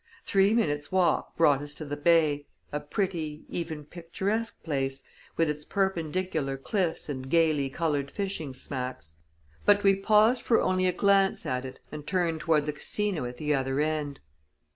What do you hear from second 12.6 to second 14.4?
the Casino at the other end.